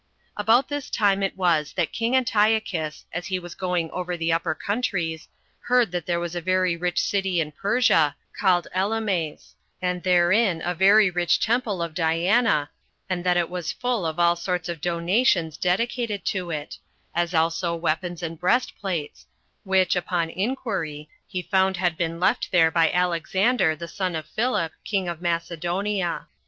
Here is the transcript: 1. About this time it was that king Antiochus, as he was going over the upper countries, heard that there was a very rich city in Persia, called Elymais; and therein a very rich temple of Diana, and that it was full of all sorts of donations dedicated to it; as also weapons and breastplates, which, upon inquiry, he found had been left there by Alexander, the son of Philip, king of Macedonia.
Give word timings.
1. 0.33 0.43
About 0.45 0.67
this 0.67 0.89
time 0.89 1.21
it 1.21 1.37
was 1.37 1.73
that 1.73 1.91
king 1.93 2.15
Antiochus, 2.15 3.05
as 3.13 3.27
he 3.27 3.37
was 3.37 3.53
going 3.53 3.91
over 3.91 4.17
the 4.17 4.33
upper 4.33 4.55
countries, 4.55 5.27
heard 5.59 5.91
that 5.91 6.07
there 6.07 6.19
was 6.19 6.33
a 6.33 6.41
very 6.41 6.75
rich 6.75 6.99
city 6.99 7.39
in 7.39 7.51
Persia, 7.51 8.15
called 8.35 8.67
Elymais; 8.73 9.53
and 9.79 10.01
therein 10.01 10.59
a 10.65 10.73
very 10.73 11.11
rich 11.11 11.39
temple 11.39 11.83
of 11.83 11.93
Diana, 11.93 12.71
and 13.11 13.23
that 13.23 13.37
it 13.37 13.47
was 13.47 13.71
full 13.71 14.03
of 14.07 14.19
all 14.19 14.35
sorts 14.35 14.67
of 14.67 14.81
donations 14.81 15.55
dedicated 15.55 16.25
to 16.25 16.49
it; 16.49 16.79
as 17.13 17.35
also 17.35 17.75
weapons 17.75 18.23
and 18.23 18.39
breastplates, 18.39 19.27
which, 19.63 19.95
upon 19.95 20.31
inquiry, 20.31 21.09
he 21.27 21.43
found 21.43 21.77
had 21.77 21.95
been 21.95 22.19
left 22.19 22.51
there 22.51 22.71
by 22.71 22.91
Alexander, 22.91 23.75
the 23.75 23.87
son 23.87 24.15
of 24.15 24.25
Philip, 24.25 24.71
king 24.83 25.07
of 25.07 25.21
Macedonia. 25.21 26.25